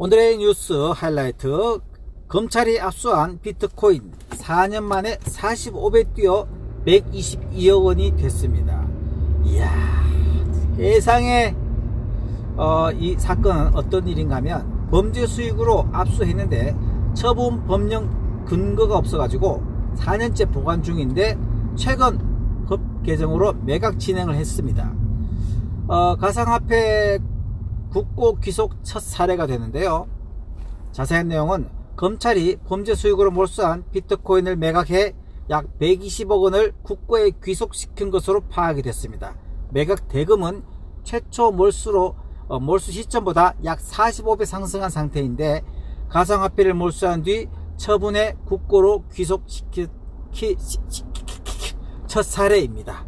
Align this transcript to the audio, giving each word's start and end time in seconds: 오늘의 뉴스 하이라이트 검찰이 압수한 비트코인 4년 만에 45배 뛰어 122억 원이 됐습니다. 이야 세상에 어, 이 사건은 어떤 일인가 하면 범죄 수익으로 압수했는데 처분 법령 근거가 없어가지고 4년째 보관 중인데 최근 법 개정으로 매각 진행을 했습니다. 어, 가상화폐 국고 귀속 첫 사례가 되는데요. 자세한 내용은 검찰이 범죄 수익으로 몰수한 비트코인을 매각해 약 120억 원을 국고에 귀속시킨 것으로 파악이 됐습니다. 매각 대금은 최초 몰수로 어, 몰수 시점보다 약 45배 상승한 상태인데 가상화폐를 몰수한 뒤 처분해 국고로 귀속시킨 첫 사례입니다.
오늘의 0.00 0.36
뉴스 0.38 0.72
하이라이트 0.94 1.80
검찰이 2.28 2.78
압수한 2.78 3.40
비트코인 3.40 4.12
4년 4.30 4.84
만에 4.84 5.16
45배 5.16 6.14
뛰어 6.14 6.46
122억 6.86 7.84
원이 7.84 8.14
됐습니다. 8.14 8.86
이야 9.44 9.68
세상에 10.76 11.52
어, 12.56 12.92
이 12.92 13.16
사건은 13.18 13.74
어떤 13.74 14.06
일인가 14.06 14.36
하면 14.36 14.88
범죄 14.88 15.26
수익으로 15.26 15.88
압수했는데 15.90 16.76
처분 17.14 17.66
법령 17.66 18.44
근거가 18.46 18.96
없어가지고 18.98 19.64
4년째 19.96 20.52
보관 20.52 20.80
중인데 20.80 21.36
최근 21.74 22.64
법 22.68 23.02
개정으로 23.02 23.54
매각 23.64 23.98
진행을 23.98 24.36
했습니다. 24.36 24.94
어, 25.88 26.14
가상화폐 26.14 27.18
국고 27.90 28.40
귀속 28.40 28.84
첫 28.84 29.00
사례가 29.00 29.46
되는데요. 29.46 30.06
자세한 30.92 31.28
내용은 31.28 31.68
검찰이 31.96 32.56
범죄 32.66 32.94
수익으로 32.94 33.30
몰수한 33.30 33.84
비트코인을 33.90 34.56
매각해 34.56 35.14
약 35.50 35.78
120억 35.78 36.42
원을 36.42 36.72
국고에 36.82 37.32
귀속시킨 37.42 38.10
것으로 38.10 38.42
파악이 38.42 38.82
됐습니다. 38.82 39.36
매각 39.70 40.08
대금은 40.08 40.62
최초 41.02 41.50
몰수로 41.50 42.14
어, 42.48 42.60
몰수 42.60 42.92
시점보다 42.92 43.54
약 43.64 43.78
45배 43.78 44.44
상승한 44.44 44.90
상태인데 44.90 45.62
가상화폐를 46.08 46.74
몰수한 46.74 47.22
뒤 47.22 47.48
처분해 47.76 48.36
국고로 48.46 49.04
귀속시킨 49.12 49.88
첫 52.06 52.22
사례입니다. 52.22 53.07